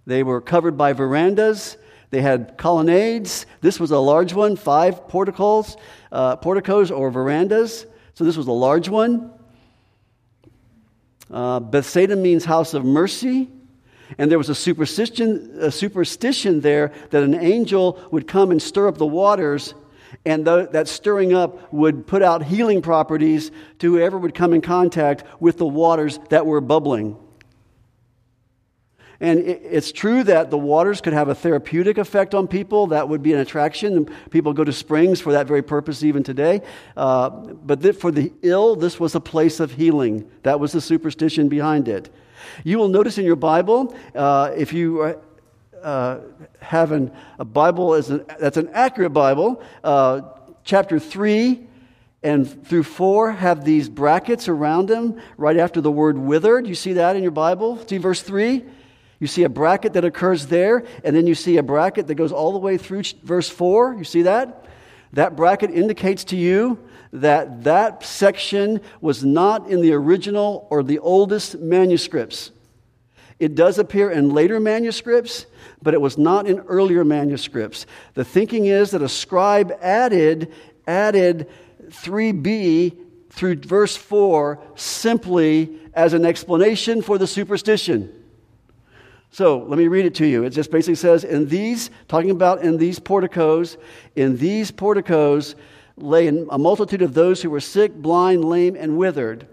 [0.05, 1.77] They were covered by verandas.
[2.09, 3.45] They had colonnades.
[3.61, 5.75] This was a large one, five porticos,
[6.11, 7.85] uh, porticos or verandas.
[8.13, 9.31] So this was a large one.
[11.29, 13.49] Uh, Bethsaida means house of mercy.
[14.17, 18.87] And there was a superstition, a superstition there that an angel would come and stir
[18.87, 19.73] up the waters,
[20.25, 24.61] and the, that stirring up would put out healing properties to whoever would come in
[24.61, 27.17] contact with the waters that were bubbling.
[29.19, 32.87] And it's true that the waters could have a therapeutic effect on people.
[32.87, 34.05] That would be an attraction.
[34.29, 36.61] People go to springs for that very purpose even today.
[36.95, 40.29] Uh, but for the ill, this was a place of healing.
[40.43, 42.13] That was the superstition behind it.
[42.63, 45.17] You will notice in your Bible, uh, if you
[45.81, 46.19] uh,
[46.59, 50.21] have an, a Bible as that's an accurate Bible, uh,
[50.63, 51.67] chapter 3
[52.23, 56.67] and through 4 have these brackets around them right after the word withered.
[56.67, 57.85] You see that in your Bible?
[57.87, 58.65] See verse 3?
[59.19, 62.31] You see a bracket that occurs there, and then you see a bracket that goes
[62.31, 63.95] all the way through verse 4.
[63.95, 64.65] You see that?
[65.13, 66.79] That bracket indicates to you
[67.13, 72.51] that that section was not in the original or the oldest manuscripts.
[73.39, 75.45] It does appear in later manuscripts,
[75.81, 77.85] but it was not in earlier manuscripts.
[78.15, 80.51] The thinking is that a scribe added
[80.87, 81.49] added
[81.89, 82.97] 3b
[83.29, 88.16] through verse 4 simply as an explanation for the superstition.
[89.37, 90.45] So let me read it to you.
[90.45, 93.77] It just basically says, In these, talking about in these porticos,
[94.15, 95.53] in these porticos
[95.95, 99.45] lay a multitude of those who were sick, blind, lame, and withered.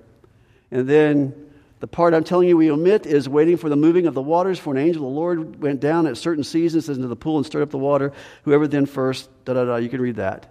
[0.70, 4.14] And then the part I'm telling you we omit is waiting for the moving of
[4.14, 7.14] the waters, for an angel of the Lord went down at certain seasons into the
[7.14, 8.11] pool and stirred up the water.
[8.44, 10.51] Whoever then first, da da da, you can read that.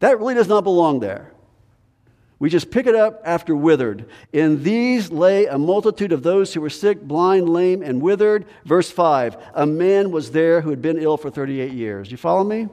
[0.00, 1.30] That really does not belong there.
[2.38, 4.06] We just pick it up after withered.
[4.32, 8.44] In these lay a multitude of those who were sick, blind, lame, and withered.
[8.64, 12.10] Verse 5 A man was there who had been ill for 38 years.
[12.10, 12.68] You follow me?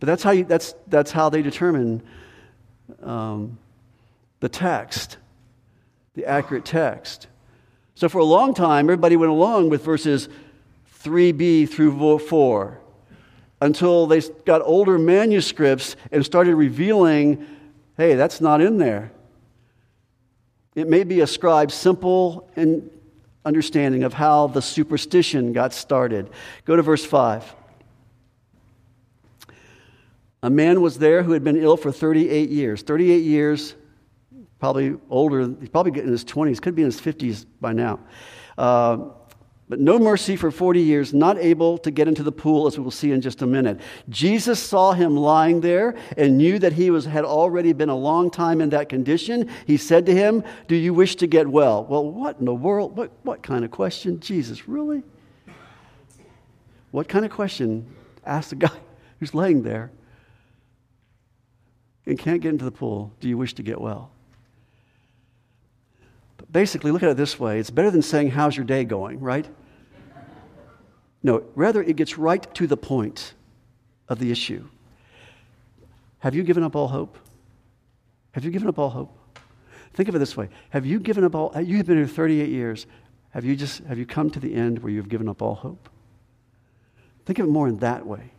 [0.00, 2.02] But that's how, you, that's, that's how they determine
[3.02, 3.58] um,
[4.40, 5.16] the text,
[6.14, 7.28] the accurate text.
[7.94, 10.28] So for a long time, everybody went along with verses
[11.04, 12.80] 3b through 4
[13.62, 17.46] until they got older manuscripts and started revealing
[17.96, 19.12] Hey, that's not in there.
[20.74, 22.50] It may be a scribe's simple
[23.44, 26.30] understanding of how the superstition got started.
[26.64, 27.54] Go to verse 5.
[30.42, 32.82] A man was there who had been ill for 38 years.
[32.82, 33.74] 38 years,
[34.58, 38.00] probably older, he's probably getting in his 20s, could be in his 50s by now.
[38.58, 38.98] Uh,
[39.68, 42.84] but no mercy for 40 years, not able to get into the pool, as we
[42.84, 43.80] will see in just a minute.
[44.10, 48.30] Jesus saw him lying there and knew that he was, had already been a long
[48.30, 49.48] time in that condition.
[49.66, 51.84] He said to him, Do you wish to get well?
[51.84, 52.94] Well, what in the world?
[52.96, 54.20] What, what kind of question?
[54.20, 55.02] Jesus, really?
[56.90, 57.86] What kind of question
[58.24, 58.78] asked a guy
[59.18, 59.90] who's laying there
[62.04, 63.12] and can't get into the pool?
[63.18, 64.10] Do you wish to get well?
[66.54, 69.46] Basically, look at it this way it's better than saying, How's your day going, right?
[71.22, 73.34] No, rather, it gets right to the point
[74.08, 74.66] of the issue.
[76.20, 77.18] Have you given up all hope?
[78.32, 79.18] Have you given up all hope?
[79.92, 82.48] Think of it this way Have you given up all, you have been here 38
[82.48, 82.86] years.
[83.30, 85.88] Have you just, have you come to the end where you've given up all hope?
[87.26, 88.30] Think of it more in that way.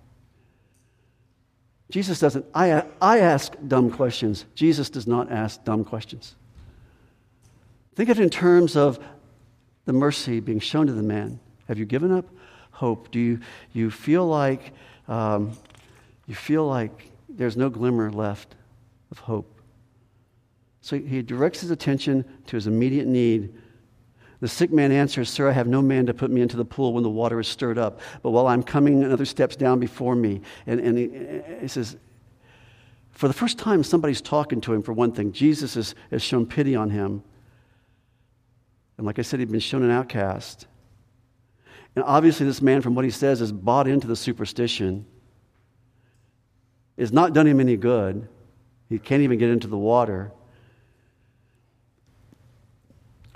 [1.92, 4.46] Jesus doesn't, I, I ask dumb questions.
[4.56, 6.36] Jesus does not ask dumb questions.
[7.96, 9.00] Think of it in terms of
[9.86, 11.40] the mercy being shown to the man.
[11.68, 12.26] Have you given up
[12.72, 13.10] hope?
[13.12, 13.40] Do you,
[13.72, 14.74] you feel like
[15.08, 15.54] um,
[16.28, 18.56] you feel like there's no glimmer left
[19.12, 19.52] of hope?
[20.82, 23.56] So he directs his attention to his immediate need.
[24.42, 26.94] The sick man answers, Sir, I have no man to put me into the pool
[26.94, 28.02] when the water is stirred up.
[28.22, 30.42] But while I'm coming, another steps down before me.
[30.68, 31.96] And, and he, he says,
[33.12, 35.32] For the first time, somebody's talking to him, for one thing.
[35.32, 37.24] Jesus has, has shown pity on him.
[38.98, 40.68] And like I said, he'd been shown an outcast.
[41.96, 45.06] And obviously, this man, from what he says, is bought into the superstition.
[46.98, 48.28] It's not done him any good.
[48.90, 50.32] He can't even get into the water.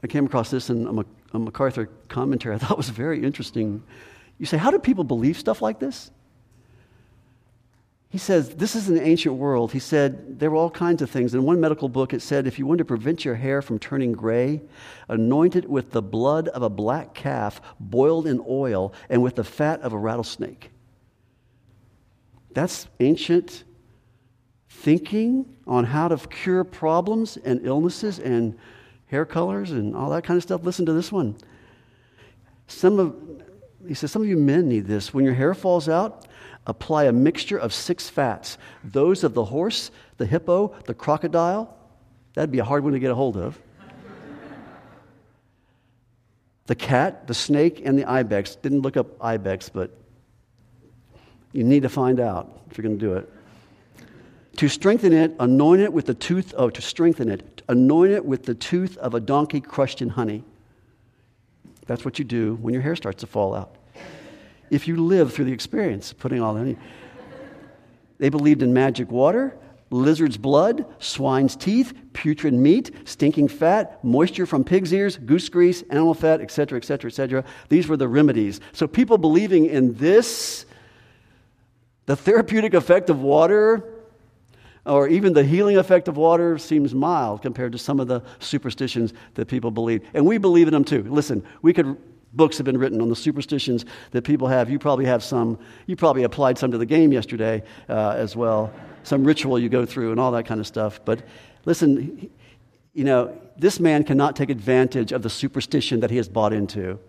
[0.02, 3.84] I came across this in a MacArthur commentary I thought was very interesting.
[4.38, 6.12] You say, how do people believe stuff like this?
[8.10, 9.72] He says, This is an ancient world.
[9.72, 11.34] He said, There were all kinds of things.
[11.36, 14.14] In one medical book, it said, If you want to prevent your hair from turning
[14.14, 14.62] gray,
[15.07, 19.43] anoint it with the blood of a black calf boiled in oil and with the
[19.43, 20.72] fat of a rattlesnake.
[22.51, 23.64] That's ancient
[24.70, 28.57] thinking on how to cure problems and illnesses and
[29.07, 30.64] hair colors and all that kind of stuff.
[30.64, 31.36] Listen to this one.
[32.66, 33.16] Some of,
[33.88, 35.14] he says, Some of you men need this.
[35.14, 36.26] When your hair falls out,
[36.70, 41.76] apply a mixture of six fats those of the horse, the hippo, the crocodile.
[42.36, 43.59] That'd be a hard one to get a hold of.
[46.67, 48.55] the cat, the snake, and the ibex.
[48.55, 49.89] Didn't look up ibex, but
[51.51, 53.34] you need to find out if you're going to do it.
[54.57, 58.43] To strengthen it, anoint it with the tooth, oh, to strengthen it, anoint it with
[58.43, 60.43] the tooth of a donkey crushed in honey.
[61.88, 63.78] That's what you do when your hair starts to fall out.
[64.70, 66.78] If you live through the experience putting all in.
[68.17, 69.57] They believed in magic water,
[69.91, 76.13] lizard's blood, swine's teeth, putrid meat, stinking fat, moisture from pig's ears, goose grease, animal
[76.13, 77.45] fat, etc., etc., etc.
[77.70, 78.59] These were the remedies.
[78.74, 80.65] So people believing in this,
[82.05, 83.84] the therapeutic effect of water,
[84.86, 89.13] or even the healing effect of water seems mild compared to some of the superstitions
[89.36, 90.01] that people believe.
[90.13, 91.03] And we believe in them too.
[91.03, 91.97] Listen, we could
[92.34, 94.69] books have been written on the superstitions that people have.
[94.69, 95.59] You probably have some.
[95.88, 98.71] You probably applied some to the game yesterday uh, as well.
[99.03, 100.99] Some ritual you go through and all that kind of stuff.
[101.03, 101.23] But
[101.65, 102.30] listen,
[102.93, 106.99] you know, this man cannot take advantage of the superstition that he has bought into.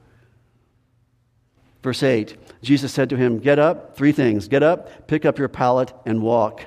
[1.83, 4.49] Verse 8 Jesus said to him, Get up, three things.
[4.49, 6.65] Get up, pick up your pallet, and walk.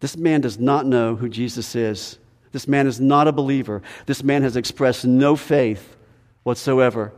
[0.00, 2.18] This man does not know who Jesus is.
[2.50, 3.82] This man is not a believer.
[4.06, 5.96] This man has expressed no faith
[6.42, 7.12] whatsoever.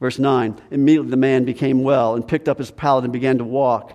[0.00, 3.44] Verse 9 Immediately the man became well and picked up his pallet and began to
[3.44, 3.94] walk.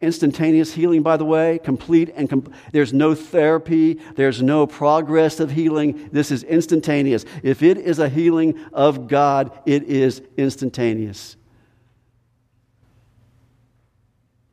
[0.00, 5.50] Instantaneous healing, by the way, complete and com- there's no therapy, there's no progress of
[5.50, 6.08] healing.
[6.10, 7.26] This is instantaneous.
[7.42, 11.36] If it is a healing of God, it is instantaneous.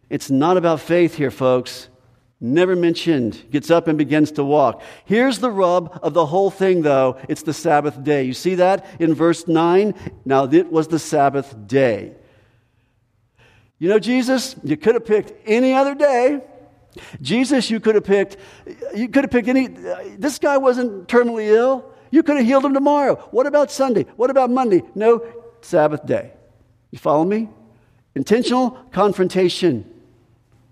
[0.09, 1.87] It's not about faith here, folks.
[2.39, 3.43] Never mentioned.
[3.51, 4.81] Gets up and begins to walk.
[5.05, 7.17] Here's the rub of the whole thing, though.
[7.27, 8.23] It's the Sabbath day.
[8.23, 9.95] You see that in verse 9?
[10.23, 12.13] Now, it was the Sabbath day.
[13.79, 16.41] You know, Jesus, you could have picked any other day.
[17.21, 18.37] Jesus, you could have picked,
[18.95, 21.91] you could have picked any, this guy wasn't terminally ill.
[22.09, 23.15] You could have healed him tomorrow.
[23.31, 24.03] What about Sunday?
[24.15, 24.81] What about Monday?
[24.95, 25.23] No,
[25.61, 26.31] Sabbath day.
[26.91, 27.49] You follow me?
[28.15, 29.91] Intentional confrontation.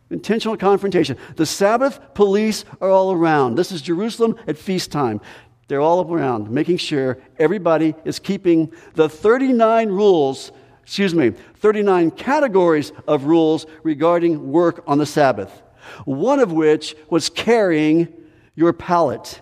[0.10, 1.18] Intentional confrontation.
[1.36, 3.56] The Sabbath police are all around.
[3.56, 5.20] This is Jerusalem at feast time.
[5.68, 10.52] They're all around, making sure everybody is keeping the 39 rules,
[10.84, 15.64] excuse me, 39 categories of rules regarding work on the Sabbath.
[16.06, 18.14] One of which was carrying
[18.54, 19.42] your pallet.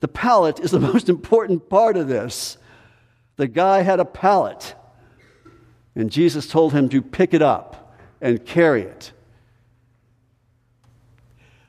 [0.00, 2.58] The pallet is the most important part of this.
[3.36, 4.74] The guy had a pallet,
[5.94, 7.85] and Jesus told him to pick it up
[8.20, 9.12] and carry it.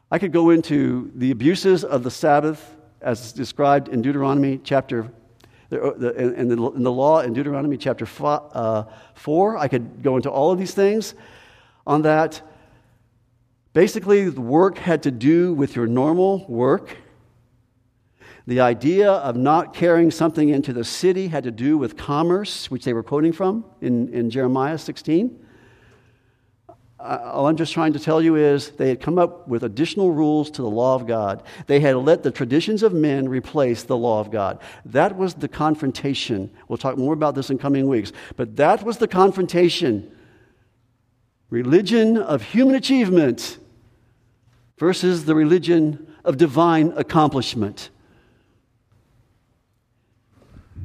[0.10, 5.12] I could go into the abuses of the Sabbath as described in Deuteronomy chapter,
[5.70, 8.84] in the, the law in Deuteronomy chapter uh,
[9.16, 9.58] 4.
[9.58, 11.14] I could go into all of these things
[11.86, 12.42] on that.
[13.74, 16.98] Basically, the work had to do with your normal work.
[18.48, 22.86] The idea of not carrying something into the city had to do with commerce, which
[22.86, 25.47] they were quoting from in, in Jeremiah 16
[27.00, 30.50] all I'm just trying to tell you is they had come up with additional rules
[30.52, 31.44] to the law of God.
[31.68, 34.60] They had let the traditions of men replace the law of God.
[34.84, 36.50] That was the confrontation.
[36.68, 38.12] We'll talk more about this in coming weeks.
[38.36, 40.12] But that was the confrontation.
[41.52, 43.60] Religion of human achievement
[44.80, 47.92] versus the religion of divine accomplishment.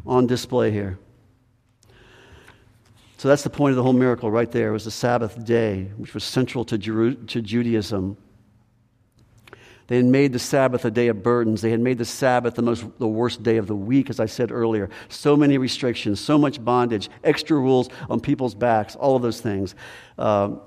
[0.05, 0.99] On display here.
[3.23, 4.71] So that's the point of the whole miracle right there.
[4.71, 8.17] It was the Sabbath day, which was central to, Jeru- to Judaism.
[9.87, 11.61] They had made the Sabbath a day of burdens.
[11.61, 14.27] They had made the Sabbath the, most, the worst day of the week, as I
[14.27, 14.91] said earlier.
[15.09, 19.77] So many restrictions, so much bondage, extra rules on people's backs, all of those things.
[20.19, 20.61] Um,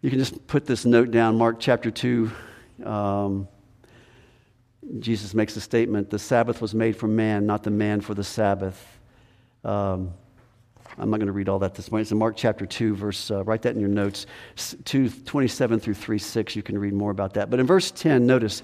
[0.00, 2.30] you can just put this note down, Mark chapter 2.
[2.84, 3.48] Um,
[4.98, 8.24] Jesus makes a statement the Sabbath was made for man, not the man for the
[8.24, 8.82] Sabbath.
[9.62, 10.14] Um,
[10.96, 12.02] I'm not going to read all that this morning.
[12.02, 14.26] It's in Mark chapter 2, verse, uh, write that in your notes,
[14.84, 16.54] 2, 27 through 3, 6.
[16.54, 17.50] You can read more about that.
[17.50, 18.62] But in verse 10, notice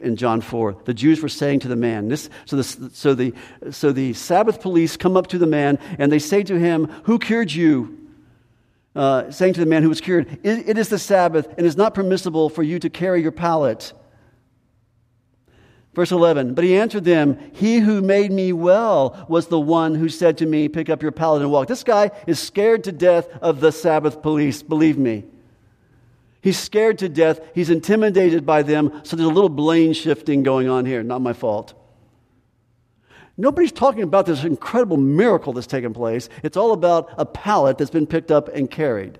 [0.00, 3.32] in John 4, the Jews were saying to the man, this, so, this, so, the,
[3.70, 7.18] so the Sabbath police come up to the man and they say to him, Who
[7.18, 7.96] cured you?
[8.96, 11.64] Uh, saying to the man who was cured, it, it is the Sabbath and it
[11.64, 13.92] is not permissible for you to carry your pallet.
[15.92, 20.08] Verse 11, but he answered them, He who made me well was the one who
[20.08, 21.66] said to me, Pick up your pallet and walk.
[21.66, 25.24] This guy is scared to death of the Sabbath police, believe me.
[26.42, 27.40] He's scared to death.
[27.54, 29.00] He's intimidated by them.
[29.02, 31.02] So there's a little blame shifting going on here.
[31.02, 31.74] Not my fault.
[33.36, 36.28] Nobody's talking about this incredible miracle that's taken place.
[36.42, 39.18] It's all about a pallet that's been picked up and carried.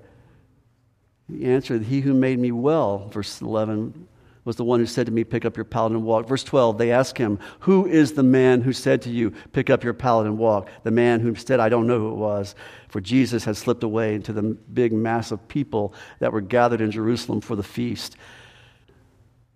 [1.29, 4.09] He answered, He who made me well, verse 11,
[4.45, 6.27] was the one who said to me, Pick up your pallet and walk.
[6.27, 9.85] Verse 12, they ask him, Who is the man who said to you, Pick up
[9.85, 10.69] your pallet and walk?
[10.83, 12.55] The man who said, I don't know who it was.
[12.89, 16.91] For Jesus had slipped away into the big mass of people that were gathered in
[16.91, 18.17] Jerusalem for the feast.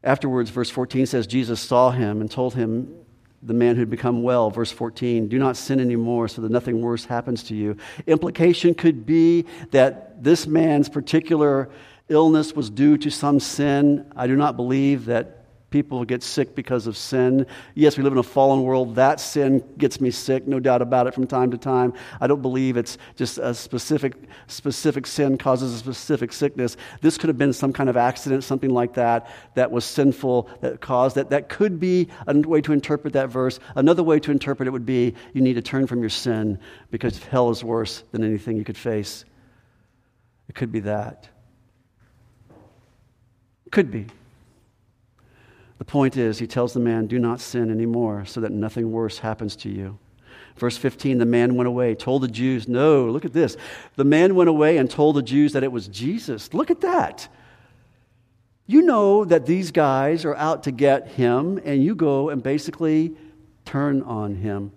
[0.02, 3.04] Afterwards, verse 14 says, Jesus saw him and told him,
[3.44, 4.50] the man who'd become well.
[4.50, 7.76] Verse 14, do not sin anymore so that nothing worse happens to you.
[8.06, 11.68] Implication could be that this man's particular
[12.08, 14.10] illness was due to some sin.
[14.16, 15.44] I do not believe that
[15.74, 17.44] people get sick because of sin.
[17.74, 18.94] Yes, we live in a fallen world.
[18.94, 21.94] That sin gets me sick, no doubt about it, from time to time.
[22.20, 24.14] I don't believe it's just a specific,
[24.46, 26.76] specific sin causes a specific sickness.
[27.00, 30.80] This could have been some kind of accident, something like that, that was sinful, that
[30.80, 31.30] caused that.
[31.30, 33.58] That could be a way to interpret that verse.
[33.74, 36.60] Another way to interpret it would be you need to turn from your sin
[36.92, 39.24] because hell is worse than anything you could face.
[40.48, 41.33] It could be that.
[43.74, 44.06] Could be.
[45.78, 49.18] The point is, he tells the man, Do not sin anymore so that nothing worse
[49.18, 49.98] happens to you.
[50.54, 53.56] Verse 15, the man went away, told the Jews, No, look at this.
[53.96, 56.54] The man went away and told the Jews that it was Jesus.
[56.54, 57.26] Look at that.
[58.68, 63.16] You know that these guys are out to get him, and you go and basically
[63.64, 64.70] turn on him.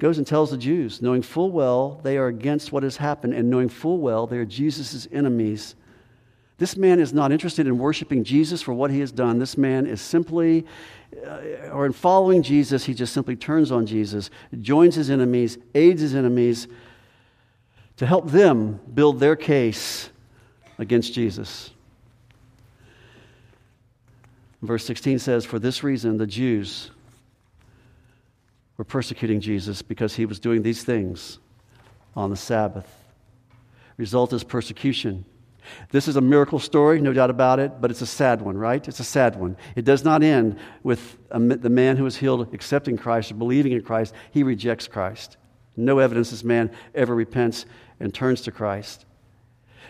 [0.00, 3.48] Goes and tells the Jews, knowing full well they are against what has happened, and
[3.48, 5.76] knowing full well they are Jesus' enemies.
[6.58, 9.38] This man is not interested in worshiping Jesus for what he has done.
[9.38, 10.64] This man is simply,
[11.24, 14.30] uh, or in following Jesus, he just simply turns on Jesus,
[14.60, 16.68] joins his enemies, aids his enemies
[17.96, 20.10] to help them build their case
[20.78, 21.70] against Jesus.
[24.62, 26.90] Verse 16 says, For this reason, the Jews
[28.76, 31.38] were persecuting Jesus because he was doing these things
[32.16, 32.92] on the Sabbath.
[33.96, 35.24] Result is persecution.
[35.90, 38.86] This is a miracle story, no doubt about it, but it's a sad one, right?
[38.86, 39.56] It's a sad one.
[39.76, 43.82] It does not end with the man who was healed accepting Christ or believing in
[43.82, 44.14] Christ.
[44.30, 45.36] He rejects Christ.
[45.76, 47.66] No evidence this man ever repents
[47.98, 49.06] and turns to Christ.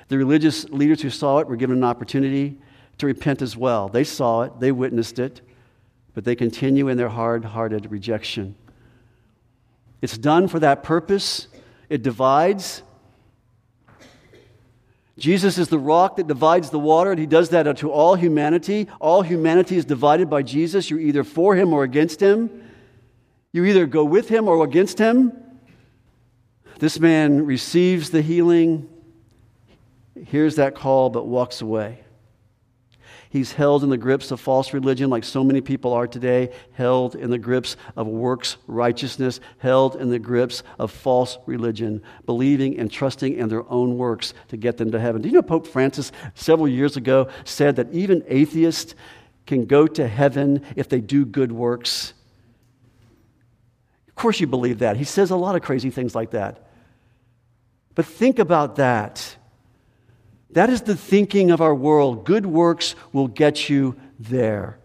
[0.09, 2.59] The religious leaders who saw it were given an opportunity
[2.99, 3.89] to repent as well.
[3.89, 5.41] They saw it, they witnessed it,
[6.15, 8.55] but they continue in their hard hearted rejection.
[10.03, 11.49] It's done for that purpose.
[11.89, 12.83] It divides,
[15.19, 18.89] Jesus is the rock that divides the water, and he does that to all humanity.
[19.01, 20.91] All humanity is divided by Jesus.
[20.91, 22.51] You're either for him or against him.
[23.53, 25.33] You either go with him or against him.
[26.79, 28.89] This man receives the healing,
[30.27, 32.04] hears that call, but walks away.
[33.35, 37.17] He's held in the grips of false religion, like so many people are today, held
[37.17, 42.93] in the grips of works righteousness, held in the grips of false religion, believing and
[42.93, 45.21] trusting in their own works to get them to heaven.
[45.21, 48.95] Do you know Pope Francis several years ago said that even atheists
[49.47, 52.13] can go to heaven if they do good works?
[54.07, 54.97] Of course, you believe that.
[54.97, 56.69] He says a lot of crazy things like that.
[57.97, 59.37] But think about that.
[60.55, 62.25] That is the thinking of our world.
[62.25, 64.79] Good works will get you there.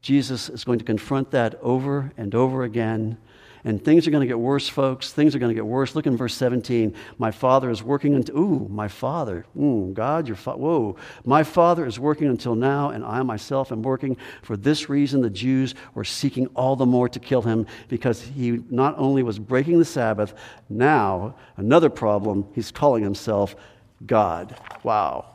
[0.00, 3.18] Jesus is going to confront that over and over again.
[3.64, 5.12] And things are going to get worse, folks.
[5.12, 5.96] Things are going to get worse.
[5.96, 6.94] Look in verse 17.
[7.18, 9.44] My father is working until, ooh, my father.
[9.60, 10.58] Ooh, God, your father.
[10.60, 10.96] Whoa.
[11.24, 14.16] My father is working until now, and I myself am working.
[14.42, 18.62] For this reason, the Jews were seeking all the more to kill him because he
[18.70, 20.32] not only was breaking the Sabbath,
[20.68, 23.56] now, another problem, he's calling himself
[24.04, 24.58] God.
[24.82, 25.26] Wow.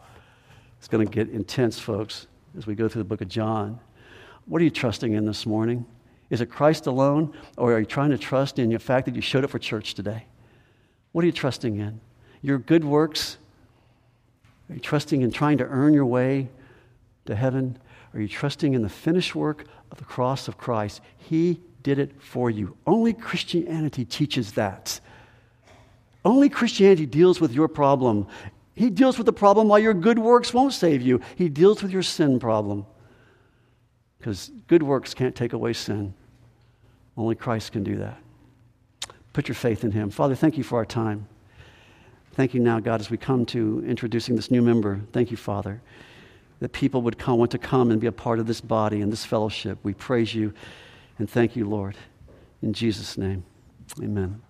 [0.77, 3.79] It's going to get intense, folks, as we go through the book of John.
[4.45, 5.85] What are you trusting in this morning?
[6.29, 9.21] Is it Christ alone, or are you trying to trust in the fact that you
[9.21, 10.25] showed up for church today?
[11.11, 11.99] What are you trusting in?
[12.41, 13.37] Your good works?
[14.69, 16.49] Are you trusting in trying to earn your way
[17.25, 17.77] to heaven?
[18.13, 21.01] Are you trusting in the finished work of the cross of Christ?
[21.17, 22.77] He did it for you.
[22.87, 24.99] Only Christianity teaches that.
[26.23, 28.27] Only Christianity deals with your problem.
[28.75, 31.21] He deals with the problem why your good works won't save you.
[31.35, 32.85] He deals with your sin problem.
[34.17, 36.13] Because good works can't take away sin.
[37.17, 38.17] Only Christ can do that.
[39.33, 40.09] Put your faith in Him.
[40.09, 41.27] Father, thank you for our time.
[42.33, 45.01] Thank you now, God, as we come to introducing this new member.
[45.11, 45.81] Thank you, Father,
[46.59, 49.11] that people would come, want to come and be a part of this body and
[49.11, 49.79] this fellowship.
[49.83, 50.53] We praise you
[51.17, 51.97] and thank you, Lord.
[52.61, 53.43] In Jesus' name,
[54.01, 54.41] amen.